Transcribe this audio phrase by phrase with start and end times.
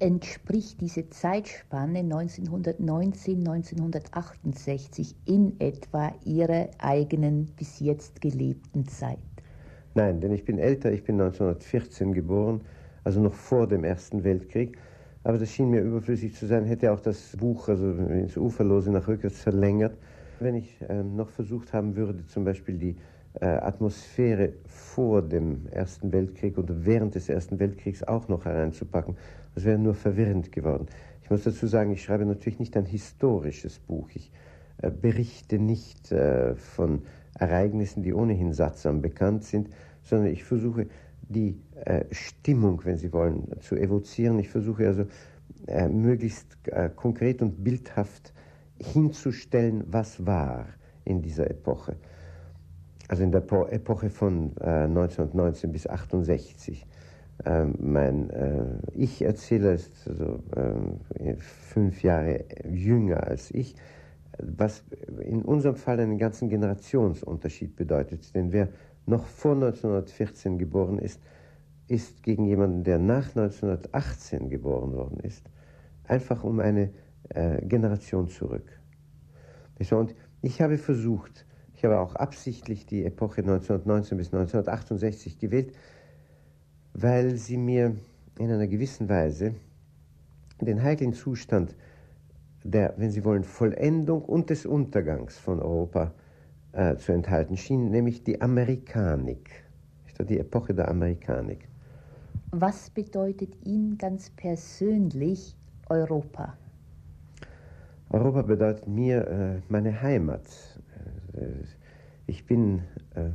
[0.00, 9.18] entspricht diese Zeitspanne 1919, 1968 in etwa Ihrer eigenen bis jetzt gelebten Zeit?
[9.94, 12.62] Nein, denn ich bin älter, ich bin 1914 geboren,
[13.04, 14.78] also noch vor dem Ersten Weltkrieg.
[15.22, 19.06] Aber das schien mir überflüssig zu sein, hätte auch das Buch, also ins Uferlose nach
[19.06, 19.98] rückwärts verlängert.
[20.38, 22.96] Wenn ich ähm, noch versucht haben würde, zum Beispiel die
[23.40, 29.16] Atmosphäre vor dem Ersten Weltkrieg und während des Ersten Weltkriegs auch noch hereinzupacken,
[29.54, 30.86] das wäre nur verwirrend geworden.
[31.22, 34.08] Ich muss dazu sagen, ich schreibe natürlich nicht ein historisches Buch.
[34.14, 34.32] Ich
[34.82, 37.02] äh, berichte nicht äh, von
[37.38, 39.68] Ereignissen, die ohnehin sattsam bekannt sind,
[40.02, 40.88] sondern ich versuche
[41.28, 44.38] die äh, Stimmung, wenn Sie wollen, zu evozieren.
[44.40, 45.06] Ich versuche also
[45.66, 48.32] äh, möglichst äh, konkret und bildhaft
[48.78, 50.66] hinzustellen, was war
[51.04, 51.96] in dieser Epoche.
[53.10, 56.86] Also in der po Epoche von 1919 äh, bis 1968.
[57.44, 63.74] Ähm, mein äh, Ich-Erzähler ist also, äh, fünf Jahre jünger als ich,
[64.38, 64.84] was
[65.22, 68.32] in unserem Fall einen ganzen Generationsunterschied bedeutet.
[68.32, 68.68] Denn wer
[69.06, 71.20] noch vor 1914 geboren ist,
[71.88, 75.50] ist gegen jemanden, der nach 1918 geboren worden ist,
[76.04, 76.92] einfach um eine
[77.30, 78.70] äh, Generation zurück.
[79.90, 81.44] Und ich habe versucht,
[81.80, 85.72] ich habe auch absichtlich die Epoche 1919 bis 1968 gewählt,
[86.92, 87.96] weil sie mir
[88.38, 89.54] in einer gewissen Weise
[90.60, 91.74] den heiklen Zustand
[92.64, 96.12] der, wenn Sie wollen, Vollendung und des Untergangs von Europa
[96.72, 99.48] äh, zu enthalten schien, nämlich die Amerikanik,
[100.28, 101.66] die Epoche der Amerikanik.
[102.50, 105.56] Was bedeutet Ihnen ganz persönlich
[105.88, 106.58] Europa?
[108.10, 110.42] Europa bedeutet mir äh, meine Heimat.
[111.40, 111.46] Äh,
[112.26, 112.82] ich bin,
[113.14, 113.30] äh,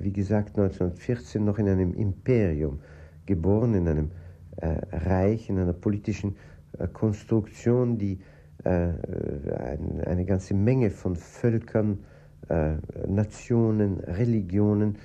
[0.00, 2.80] wie gesagt, 1914 noch in einem Imperium
[3.26, 4.10] geboren, in einem
[4.56, 6.36] äh, Reich, in einer politischen
[6.92, 8.20] Konstruktion, die
[8.62, 11.98] eine ganze Menge von Völkern,
[13.08, 14.98] Nationen, Religionen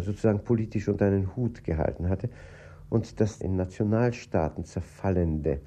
[0.00, 2.30] sozusagen politisch unter einen Hut gehalten hatte
[2.88, 5.60] und das in Nationalstaaten zerfallende,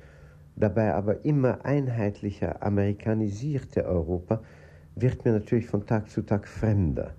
[0.56, 4.42] dabei aber immer einheitlicher amerikanisierte Europa
[5.02, 7.14] wird mir natürlich von Tag zu Tag fremder.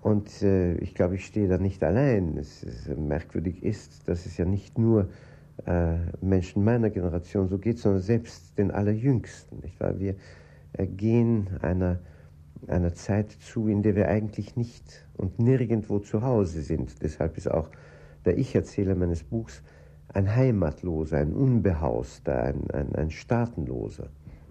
[0.00, 2.36] Und äh, ich glaube, ich stehe da nicht allein.
[2.38, 5.08] Es, es merkwürdig ist, dass es ja nicht nur
[5.66, 9.60] äh, Menschen meiner Generation so geht, sondern selbst den Allerjüngsten.
[9.60, 9.98] Nicht wahr?
[9.98, 10.14] Wir
[10.72, 11.98] äh, gehen einer,
[12.68, 17.02] einer Zeit zu, in der wir eigentlich nicht und nirgendwo zu Hause sind.
[17.02, 17.68] Deshalb ist auch
[18.24, 19.62] der Ich-Erzähler meines Buchs
[20.14, 24.08] ein Heimatloser, ein Unbehauster, ein, ein, ein Staatenloser.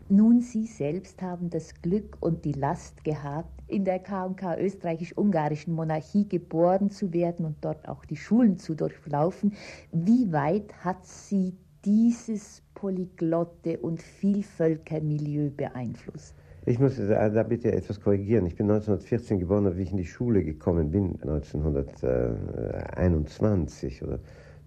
[0.09, 6.29] Nun, Sie selbst haben das Glück und die Last gehabt, in der KK österreichisch-ungarischen Monarchie
[6.29, 9.51] geboren zu werden und dort auch die Schulen zu durchlaufen.
[9.91, 16.35] Wie weit hat Sie dieses polyglotte und Vielvölkermilieu beeinflusst?
[16.66, 18.45] Ich muss da bitte etwas korrigieren.
[18.45, 24.19] Ich bin 1914 geboren, wie ich in die Schule gekommen bin, 1921 oder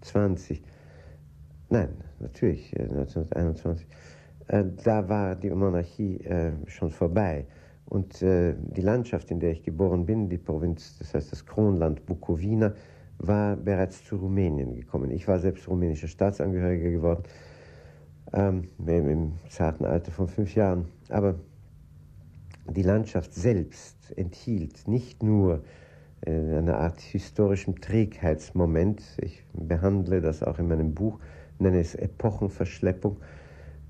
[0.02, 0.62] 20.
[1.70, 3.86] Nein, natürlich, 1921.
[4.50, 7.46] Äh, da war die Monarchie äh, schon vorbei.
[7.86, 12.04] Und äh, die Landschaft, in der ich geboren bin, die Provinz, das heißt das Kronland
[12.04, 12.74] Bukowina,
[13.18, 15.10] war bereits zu Rumänien gekommen.
[15.10, 17.22] Ich war selbst rumänischer Staatsangehöriger geworden,
[18.32, 20.86] ähm, im zarten Alter von fünf Jahren.
[21.10, 21.36] Aber
[22.68, 25.62] die Landschaft selbst enthielt nicht nur
[26.22, 31.20] äh, eine Art historischen Trägheitsmoment, ich behandle das auch in meinem Buch,
[31.58, 33.18] nenne es Epochenverschleppung,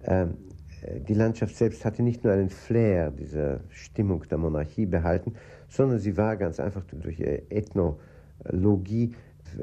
[0.06, 5.34] die Landschaft selbst hatte nicht nur einen Flair dieser Stimmung der Monarchie behalten,
[5.68, 9.14] sondern sie war ganz einfach durch Ethnologie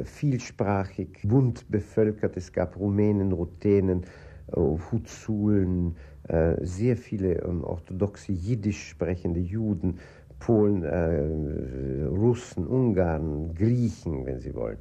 [0.04, 2.38] vielsprachig, bunt bevölkert.
[2.38, 4.04] Es gab Rumänen, Ruthenen,
[4.52, 4.60] äh,
[4.92, 5.96] Huzulen,
[6.28, 10.00] äh, sehr viele ähm, orthodoxe Jiddisch sprechende Juden,
[10.40, 14.78] Polen, äh, Russen, Ungarn, Griechen, wenn Sie wollen,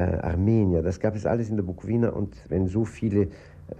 [0.00, 0.82] Armenier.
[0.82, 3.28] Das gab es alles in der Bukowina und wenn so viele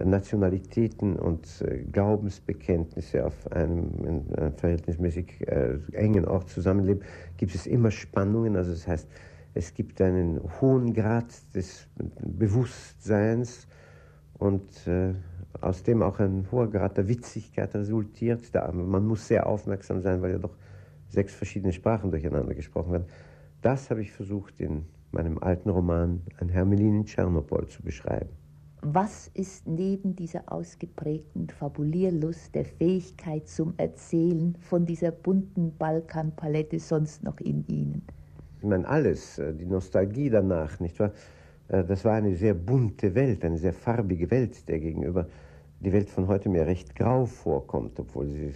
[0.03, 7.03] Nationalitäten und äh, Glaubensbekenntnisse auf einem, einem verhältnismäßig äh, engen Ort zusammenleben,
[7.37, 8.55] gibt es immer Spannungen.
[8.55, 9.07] Also das heißt,
[9.53, 11.87] es gibt einen hohen Grad des
[12.21, 13.67] Bewusstseins
[14.39, 15.13] und äh,
[15.61, 18.53] aus dem auch ein hoher Grad der Witzigkeit resultiert.
[18.53, 20.55] Da, man muss sehr aufmerksam sein, weil ja doch
[21.09, 23.05] sechs verschiedene Sprachen durcheinander gesprochen werden.
[23.61, 28.29] Das habe ich versucht in meinem alten Roman Ein Hermelin in Tschernopol zu beschreiben.
[28.81, 37.23] Was ist neben dieser ausgeprägten Fabulierlust, der Fähigkeit zum Erzählen von dieser bunten Balkanpalette sonst
[37.23, 38.01] noch in Ihnen?
[38.59, 41.11] Ich meine, alles, äh, die Nostalgie danach, nicht wahr?
[41.69, 45.27] Äh, das war eine sehr bunte Welt, eine sehr farbige Welt, der gegenüber
[45.79, 48.53] die Welt von heute mir recht grau vorkommt, obwohl sie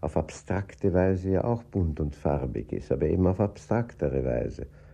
[0.00, 4.66] auf abstrakte Weise ja auch bunt und farbig ist, aber eben auf abstraktere Weise.